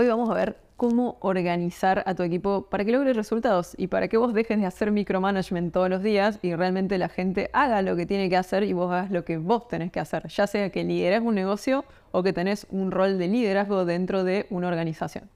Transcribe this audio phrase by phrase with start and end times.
[0.00, 4.08] Hoy vamos a ver cómo organizar a tu equipo para que logre resultados y para
[4.08, 7.96] que vos dejes de hacer micromanagement todos los días y realmente la gente haga lo
[7.96, 10.70] que tiene que hacer y vos hagas lo que vos tenés que hacer, ya sea
[10.70, 15.28] que lideres un negocio o que tenés un rol de liderazgo dentro de una organización.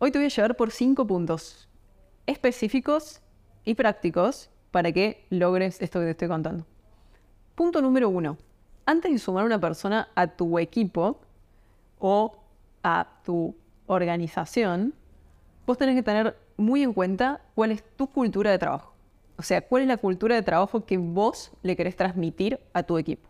[0.00, 1.68] Hoy te voy a llevar por cinco puntos
[2.26, 3.20] específicos
[3.64, 6.66] y prácticos para que logres esto que te estoy contando.
[7.54, 8.36] Punto número uno.
[8.84, 11.20] Antes de sumar una persona a tu equipo
[12.02, 12.36] o
[12.82, 13.54] a tu
[13.86, 14.92] organización,
[15.64, 18.92] vos tenés que tener muy en cuenta cuál es tu cultura de trabajo.
[19.36, 22.98] O sea, cuál es la cultura de trabajo que vos le querés transmitir a tu
[22.98, 23.28] equipo.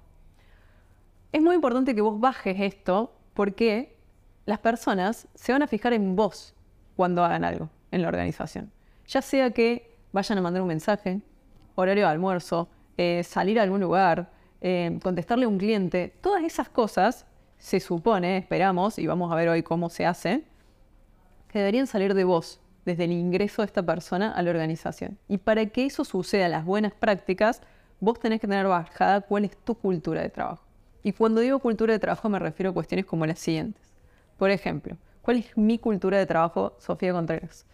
[1.33, 3.95] Es muy importante que vos bajes esto porque
[4.47, 6.55] las personas se van a fijar en vos
[6.97, 8.73] cuando hagan algo en la organización.
[9.07, 11.21] Ya sea que vayan a mandar un mensaje,
[11.75, 14.31] horario de almuerzo, eh, salir a algún lugar,
[14.63, 17.27] eh, contestarle a un cliente, todas esas cosas
[17.63, 20.43] se supone, esperamos, y vamos a ver hoy cómo se hace,
[21.47, 25.17] que deberían salir de vos desde el ingreso de esta persona a la organización.
[25.29, 27.63] Y para que eso suceda, las buenas prácticas,
[28.01, 30.65] vos tenés que tener bajada cuál es tu cultura de trabajo.
[31.05, 33.93] Y cuando digo cultura de trabajo me refiero a cuestiones como las siguientes.
[34.39, 37.65] Por ejemplo, ¿cuál es mi cultura de trabajo, Sofía Contreras?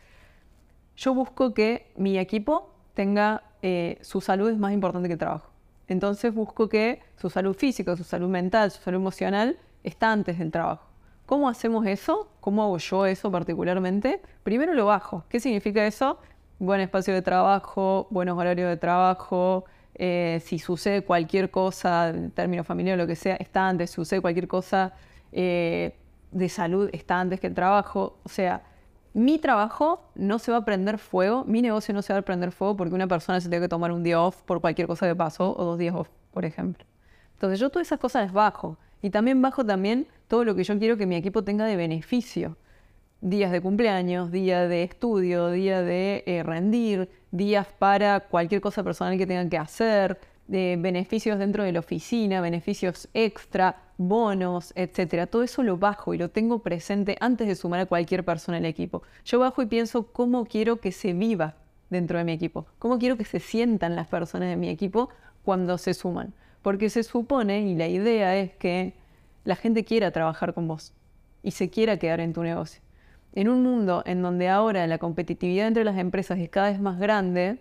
[0.99, 5.51] Yo busco que mi equipo tenga eh, su salud es más importante que el trabajo.
[5.87, 9.57] Entonces busco que su salud física, su salud mental, su salud emocional
[9.89, 10.87] está antes del trabajo.
[11.27, 12.31] ¿Cómo hacemos eso?
[12.41, 14.23] ¿Cómo hago yo eso particularmente?
[14.45, 15.25] Primero lo bajo.
[15.29, 16.19] ¿Qué significa eso?
[16.59, 19.65] Buen espacio de trabajo, buenos horarios de trabajo.
[19.95, 23.91] Eh, si sucede cualquier cosa, en términos familiares, lo que sea, está antes.
[23.91, 24.95] Si sucede cualquier cosa
[25.33, 25.97] eh,
[26.31, 28.19] de salud, está antes que el trabajo.
[28.25, 28.63] O sea,
[29.13, 32.53] mi trabajo no se va a prender fuego, mi negocio no se va a prender
[32.53, 35.17] fuego porque una persona se tiene que tomar un día off por cualquier cosa que
[35.17, 36.87] pasó o dos días off, por ejemplo.
[37.35, 40.79] Entonces yo todas esas cosas las bajo y también bajo también todo lo que yo
[40.79, 42.57] quiero que mi equipo tenga de beneficio.
[43.21, 49.19] Días de cumpleaños, días de estudio, días de eh, rendir, días para cualquier cosa personal
[49.19, 55.27] que tengan que hacer, de beneficios dentro de la oficina, beneficios extra, bonos, etcétera.
[55.27, 58.65] Todo eso lo bajo y lo tengo presente antes de sumar a cualquier persona el
[58.65, 59.03] equipo.
[59.25, 61.57] Yo bajo y pienso cómo quiero que se viva
[61.91, 65.11] dentro de mi equipo, cómo quiero que se sientan las personas de mi equipo
[65.45, 66.35] cuando se suman.
[66.69, 68.93] Porque se supone, y la idea es que
[69.45, 70.93] la gente quiera trabajar con vos
[71.43, 72.83] y se quiera quedar en tu negocio.
[73.33, 76.99] En un mundo en donde ahora la competitividad entre las empresas es cada vez más
[76.99, 77.59] grande,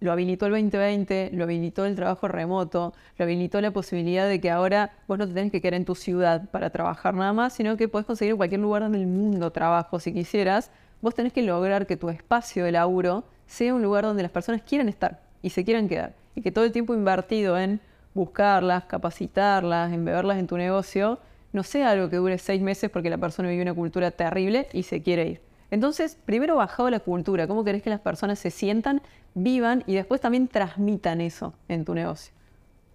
[0.00, 4.50] lo habilitó el 2020, lo habilitó el trabajo remoto, lo habilitó la posibilidad de que
[4.50, 7.76] ahora vos no te tenés que quedar en tu ciudad para trabajar nada más, sino
[7.76, 10.72] que podés conseguir cualquier lugar en el mundo trabajo si quisieras.
[11.02, 14.62] Vos tenés que lograr que tu espacio de laburo sea un lugar donde las personas
[14.62, 16.14] quieran estar y se quieran quedar.
[16.34, 17.80] Y que todo el tiempo invertido en
[18.14, 21.18] buscarlas, capacitarlas, en beberlas en tu negocio,
[21.52, 24.82] no sea algo que dure seis meses porque la persona vive una cultura terrible y
[24.82, 25.40] se quiere ir.
[25.70, 29.02] Entonces, primero bajado la cultura, cómo querés que las personas se sientan,
[29.34, 32.32] vivan y después también transmitan eso en tu negocio.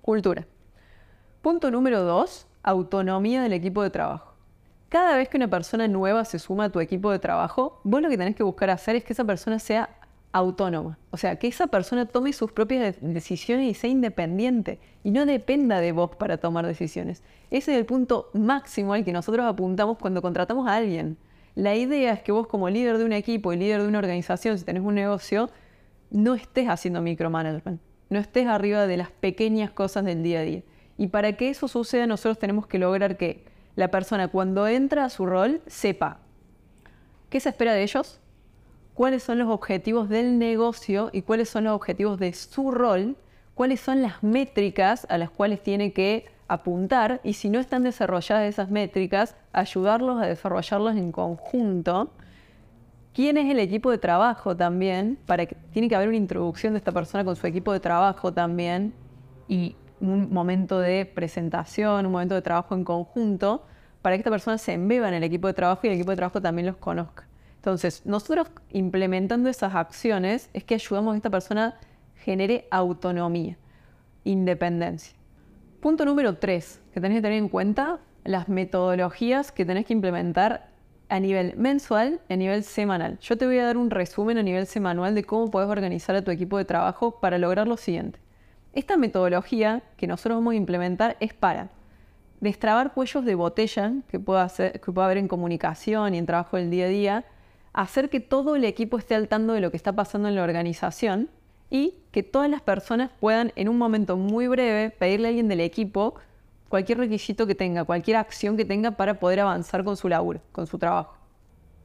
[0.02, 0.48] Cultura.
[1.42, 4.36] Punto número dos, autonomía del equipo de trabajo.
[4.90, 8.10] Cada vez que una persona nueva se suma a tu equipo de trabajo, vos lo
[8.10, 9.90] que tenés que buscar hacer es que esa persona sea
[10.32, 10.98] autónoma.
[11.12, 15.82] O sea, que esa persona tome sus propias decisiones y sea independiente y no dependa
[15.82, 17.24] de vos para tomar decisiones.
[17.50, 21.18] Ese es el punto máximo al que nosotros apuntamos cuando contratamos a alguien.
[21.56, 24.58] La idea es que vos como líder de un equipo y líder de una organización,
[24.58, 25.50] si tenés un negocio,
[26.10, 30.64] no estés haciendo micromanagement, no estés arriba de las pequeñas cosas del día a día.
[30.98, 33.44] Y para que eso suceda, nosotros tenemos que lograr que
[33.76, 36.20] la persona cuando entra a su rol sepa
[37.30, 38.21] qué se espera de ellos,
[38.94, 43.16] cuáles son los objetivos del negocio y cuáles son los objetivos de su rol,
[43.56, 48.50] cuáles son las métricas a las cuales tiene que apuntar y si no están desarrolladas
[48.50, 52.12] esas métricas, ayudarlos a desarrollarlas en conjunto.
[53.14, 55.18] ¿Quién es el equipo de trabajo también?
[55.72, 58.94] Tiene que haber una introducción de esta persona con su equipo de trabajo también
[59.48, 63.64] y un momento de presentación, un momento de trabajo en conjunto,
[64.02, 66.18] para que esta persona se embeba en el equipo de trabajo y el equipo de
[66.18, 67.28] trabajo también los conozca.
[67.62, 71.76] Entonces, nosotros implementando esas acciones es que ayudamos a esta persona
[72.16, 73.56] genere autonomía,
[74.24, 75.16] independencia.
[75.80, 80.72] Punto número tres, que tenés que tener en cuenta las metodologías que tenés que implementar
[81.08, 83.20] a nivel mensual y a nivel semanal.
[83.20, 86.24] Yo te voy a dar un resumen a nivel semanal de cómo puedes organizar a
[86.24, 88.18] tu equipo de trabajo para lograr lo siguiente.
[88.74, 91.70] Esta metodología que nosotros vamos a implementar es para
[92.40, 96.72] destrabar cuellos de botella que pueda, que pueda haber en comunicación y en trabajo del
[96.72, 97.26] día a día,
[97.74, 100.44] hacer que todo el equipo esté al tanto de lo que está pasando en la
[100.44, 101.30] organización
[101.70, 105.62] y que todas las personas puedan en un momento muy breve pedirle a alguien del
[105.62, 106.16] equipo
[106.68, 110.68] cualquier requisito que tenga, cualquier acción que tenga para poder avanzar con su laburo, con
[110.68, 111.16] su trabajo.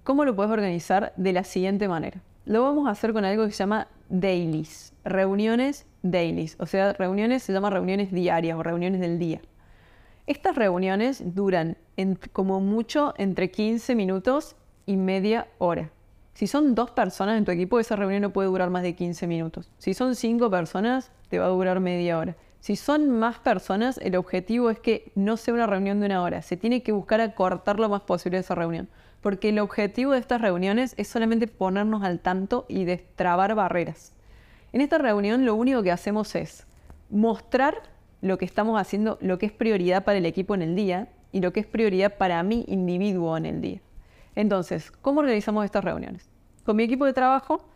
[0.02, 1.12] ¿Cómo lo puedes organizar?
[1.16, 2.20] De la siguiente manera.
[2.44, 7.42] Lo vamos a hacer con algo que se llama dailies, reuniones dailies, o sea, reuniones
[7.42, 9.40] se llama reuniones diarias o reuniones del día.
[10.26, 11.76] Estas reuniones duran
[12.32, 14.56] como mucho entre 15 minutos
[14.86, 15.90] y media hora.
[16.34, 19.26] Si son dos personas en tu equipo, esa reunión no puede durar más de 15
[19.26, 19.70] minutos.
[19.78, 22.36] Si son cinco personas, te va a durar media hora.
[22.60, 26.42] Si son más personas, el objetivo es que no sea una reunión de una hora.
[26.42, 28.88] Se tiene que buscar acortar lo más posible esa reunión.
[29.20, 34.12] Porque el objetivo de estas reuniones es solamente ponernos al tanto y destrabar barreras.
[34.72, 36.66] En esta reunión lo único que hacemos es
[37.08, 37.82] mostrar
[38.20, 41.40] lo que estamos haciendo, lo que es prioridad para el equipo en el día y
[41.40, 43.80] lo que es prioridad para mi individuo en el día.
[44.36, 46.28] Entonces, ¿cómo organizamos estas reuniones?
[46.64, 47.68] Con mi equipo de trabajo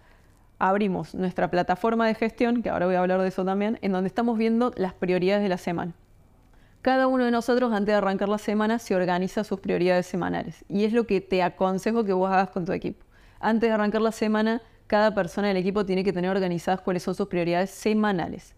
[0.58, 4.08] abrimos nuestra plataforma de gestión, que ahora voy a hablar de eso también, en donde
[4.08, 5.94] estamos viendo las prioridades de la semana.
[6.82, 10.84] Cada uno de nosotros antes de arrancar la semana se organiza sus prioridades semanales y
[10.84, 13.04] es lo que te aconsejo que vos hagas con tu equipo.
[13.38, 17.14] Antes de arrancar la semana, cada persona del equipo tiene que tener organizadas cuáles son
[17.14, 18.54] sus prioridades semanales.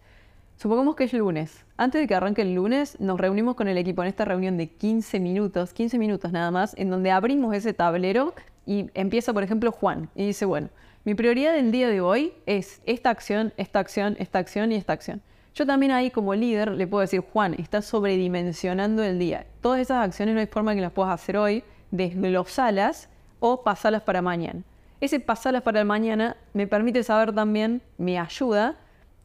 [0.63, 1.65] Supongamos que es lunes.
[1.77, 4.69] Antes de que arranque el lunes, nos reunimos con el equipo en esta reunión de
[4.69, 8.33] 15 minutos, 15 minutos nada más, en donde abrimos ese tablero
[8.65, 10.69] y empieza, por ejemplo, Juan y dice, bueno,
[11.05, 14.93] mi prioridad del día de hoy es esta acción, esta acción, esta acción y esta
[14.93, 15.21] acción.
[15.53, 19.47] Yo también ahí como líder le puedo decir, Juan, estás sobredimensionando el día.
[19.63, 23.09] Todas esas acciones no hay forma que las puedas hacer hoy, desglosalas
[23.41, 24.63] o pasarlas para mañana.
[25.01, 28.77] Ese pasarlas para el mañana me permite saber también, me ayuda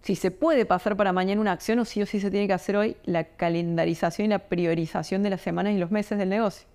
[0.07, 2.53] si se puede pasar para mañana una acción o si o sí se tiene que
[2.53, 6.65] hacer hoy la calendarización y la priorización de las semanas y los meses del negocio.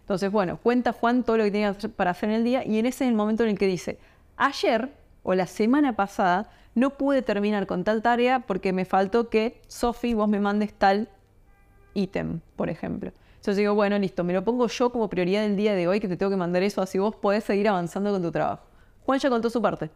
[0.00, 2.86] Entonces, bueno, cuenta Juan todo lo que tiene para hacer en el día y en
[2.86, 4.00] ese es el momento en el que dice,
[4.36, 4.90] ayer
[5.22, 10.14] o la semana pasada no pude terminar con tal tarea porque me faltó que, Sofi,
[10.14, 11.08] vos me mandes tal
[11.94, 13.12] ítem, por ejemplo.
[13.36, 16.08] Entonces digo, bueno, listo, me lo pongo yo como prioridad del día de hoy que
[16.08, 18.64] te tengo que mandar eso, así vos podés seguir avanzando con tu trabajo.
[19.06, 19.88] Juan ya contó su parte.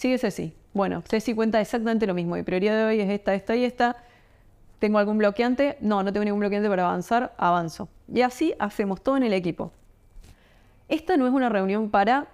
[0.00, 0.54] Sigue Ceci.
[0.72, 2.34] Bueno, Ceci cuenta exactamente lo mismo.
[2.34, 3.98] Mi prioridad de hoy es esta, esta y esta.
[4.78, 5.76] ¿Tengo algún bloqueante?
[5.82, 7.34] No, no tengo ningún bloqueante para avanzar.
[7.36, 7.86] Avanzo.
[8.10, 9.72] Y así hacemos todo en el equipo.
[10.88, 12.28] Esta no es una reunión para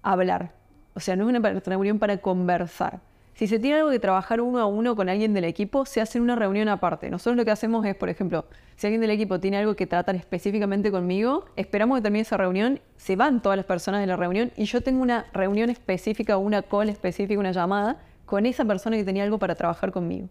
[0.00, 0.52] hablar.
[0.94, 3.00] O sea, no es una reunión para conversar.
[3.40, 6.20] Si se tiene algo que trabajar uno a uno con alguien del equipo, se hace
[6.20, 7.08] una reunión aparte.
[7.08, 8.44] Nosotros lo que hacemos es, por ejemplo,
[8.76, 12.80] si alguien del equipo tiene algo que tratar específicamente conmigo, esperamos que termine esa reunión,
[12.98, 16.60] se van todas las personas de la reunión y yo tengo una reunión específica, una
[16.60, 20.28] call específica, una llamada con esa persona que tenía algo para trabajar conmigo.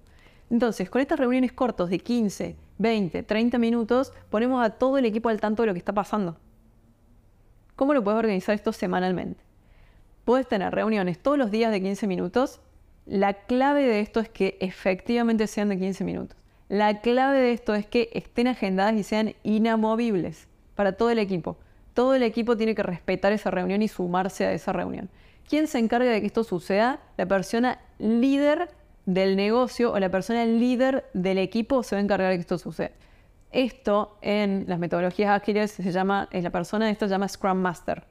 [0.52, 5.30] Entonces, con estas reuniones cortas de 15, 20, 30 minutos, ponemos a todo el equipo
[5.30, 6.38] al tanto de lo que está pasando.
[7.76, 9.44] ¿Cómo lo puedes organizar esto semanalmente?
[10.26, 12.62] Puedes tener reuniones todos los días de 15 minutos
[13.10, 16.38] la clave de esto es que efectivamente sean de 15 minutos.
[16.68, 21.58] La clave de esto es que estén agendadas y sean inamovibles para todo el equipo.
[21.96, 25.10] Todo el equipo tiene que respetar esa reunión y sumarse a esa reunión.
[25.50, 27.00] ¿Quién se encarga de que esto suceda?
[27.18, 28.70] La persona líder
[29.08, 32.60] del negocio o la persona líder del equipo se va a encargar de que esto
[32.60, 32.92] suceda.
[33.52, 37.58] Esto en las metodologías ágiles se llama, es la persona de esto se llama Scrum
[37.58, 38.04] Master.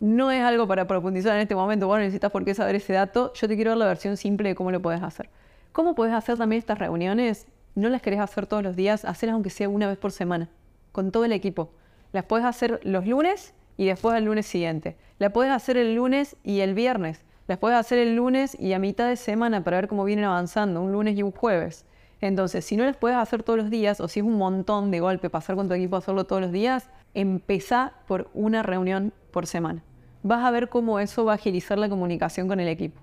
[0.00, 3.32] No es algo para profundizar en este momento, bueno, necesitas por qué saber ese dato.
[3.34, 5.28] Yo te quiero dar la versión simple de cómo lo puedes hacer.
[5.72, 7.48] ¿Cómo puedes hacer también estas reuniones?
[7.74, 10.48] No las querés hacer todos los días, hacerlas aunque sea una vez por semana,
[10.92, 11.72] con todo el equipo.
[12.12, 14.96] Las puedes hacer los lunes y después el lunes siguiente.
[15.18, 17.24] Las puedes hacer el lunes y el viernes.
[17.48, 20.80] Las puedes hacer el lunes y a mitad de semana para ver cómo vienen avanzando,
[20.80, 21.86] un lunes y un jueves.
[22.20, 25.00] Entonces, si no las puedes hacer todos los días o si es un montón de
[25.00, 29.48] golpe pasar con tu equipo a hacerlo todos los días, empezá por una reunión por
[29.48, 29.82] semana
[30.28, 33.00] vas a ver cómo eso va a agilizar la comunicación con el equipo.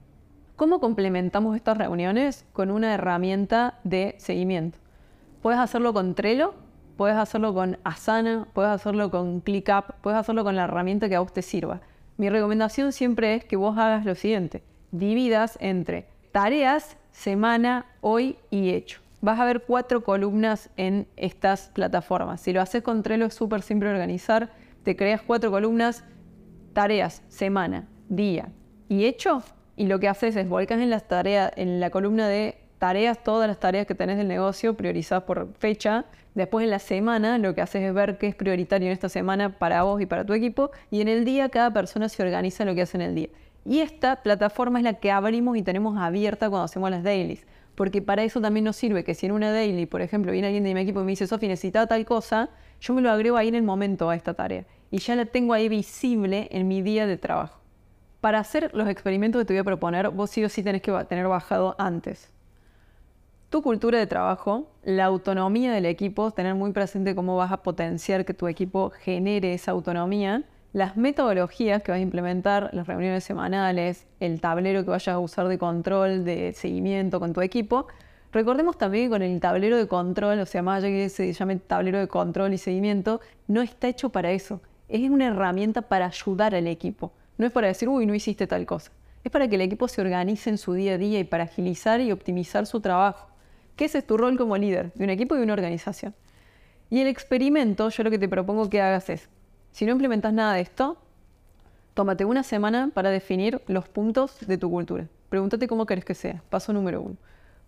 [0.56, 2.46] ¿Cómo complementamos estas reuniones?
[2.54, 4.78] Con una herramienta de seguimiento.
[5.42, 6.54] Puedes hacerlo con Trello,
[6.98, 11.20] puedes hacerlo con Asana, puedes hacerlo con ClickUp, puedes hacerlo con la herramienta que a
[11.20, 11.82] vos te sirva.
[12.18, 18.70] Mi recomendación siempre es que vos hagas lo siguiente, dividas entre tareas, semana, hoy y
[18.70, 19.02] hecho.
[19.22, 22.42] Vas a ver cuatro columnas en estas plataformas.
[22.42, 24.52] Si lo haces con Trello es súper simple organizar,
[24.84, 26.04] te creas cuatro columnas,
[26.76, 28.50] tareas, semana, día
[28.90, 29.42] y hecho,
[29.78, 33.48] y lo que haces es volcas en las tareas, en la columna de tareas, todas
[33.48, 36.04] las tareas que tenés del negocio priorizadas por fecha.
[36.34, 39.58] Después en la semana lo que haces es ver qué es prioritario en esta semana
[39.58, 40.72] para vos y para tu equipo.
[40.92, 43.30] Y en el día cada persona se organiza lo que hace en el día.
[43.64, 47.48] Y esta plataforma es la que abrimos y tenemos abierta cuando hacemos las dailies.
[47.76, 50.66] Porque para eso también nos sirve que si en una daily, por ejemplo, viene alguien
[50.66, 52.50] de mi equipo y me dice, Sofi, necesita tal cosa,
[52.82, 55.52] yo me lo agrego ahí en el momento a esta tarea y ya la tengo
[55.52, 57.60] ahí visible en mi día de trabajo.
[58.22, 60.94] Para hacer los experimentos que te voy a proponer, vos sí o sí tenés que
[61.10, 62.32] tener bajado antes
[63.50, 68.24] tu cultura de trabajo, la autonomía del equipo, tener muy presente cómo vas a potenciar
[68.24, 74.08] que tu equipo genere esa autonomía, las metodologías que vas a implementar, las reuniones semanales,
[74.22, 77.88] el tablero que vayas a usar de control, de seguimiento con tu equipo.
[78.32, 81.58] Recordemos también que con el tablero de control, o sea, más allá que se llame
[81.58, 84.62] tablero de control y seguimiento, no está hecho para eso.
[84.88, 87.12] Es una herramienta para ayudar al equipo.
[87.38, 88.92] No es para decir, uy, no hiciste tal cosa.
[89.24, 92.00] Es para que el equipo se organice en su día a día y para agilizar
[92.00, 93.36] y optimizar su trabajo
[93.76, 96.16] que ese es tu rol como líder de un equipo y de una organización.
[96.90, 99.30] Y el experimento, yo lo que te propongo que hagas es,
[99.72, 100.98] si no implementas nada de esto,
[101.94, 105.08] tómate una semana para definir los puntos de tu cultura.
[105.30, 106.42] Pregúntate cómo querés que sea.
[106.50, 107.18] Paso número uno.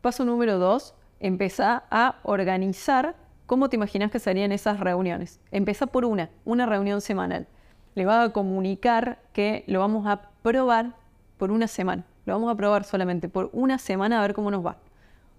[0.01, 3.15] Paso número dos, empieza a organizar
[3.47, 5.39] cómo te imaginas que serían esas reuniones.
[5.51, 7.47] Empieza por una, una reunión semanal.
[7.95, 10.93] Le vas a comunicar que lo vamos a probar
[11.37, 12.05] por una semana.
[12.25, 14.77] Lo vamos a probar solamente por una semana a ver cómo nos va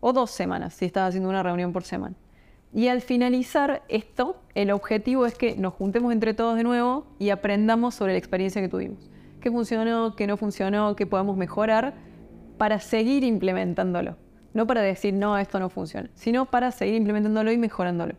[0.01, 2.15] o dos semanas, si estás haciendo una reunión por semana.
[2.73, 7.31] Y al finalizar esto, el objetivo es que nos juntemos entre todos de nuevo y
[7.31, 9.11] aprendamos sobre la experiencia que tuvimos.
[9.41, 11.95] ¿Qué funcionó, qué no funcionó, qué podemos mejorar
[12.59, 14.17] para seguir implementándolo?
[14.55, 18.15] No para decir, no, esto no funciona, sino para seguir implementándolo y mejorándolo.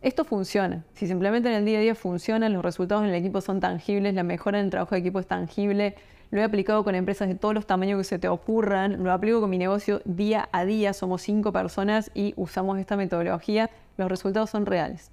[0.00, 0.84] Esto funciona.
[0.94, 3.60] Si se implementa en el día a día, funciona, los resultados en el equipo son
[3.60, 5.94] tangibles, la mejora en el trabajo de equipo es tangible,
[6.32, 9.40] lo he aplicado con empresas de todos los tamaños que se te ocurran, lo aplico
[9.40, 14.50] con mi negocio día a día, somos cinco personas y usamos esta metodología, los resultados
[14.50, 15.10] son reales.